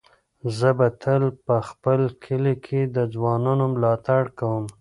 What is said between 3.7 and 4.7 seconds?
ملاتړ کوم.